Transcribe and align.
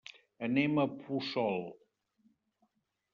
Anem 0.45 0.79
a 0.83 0.85
Puçol. 1.01 1.63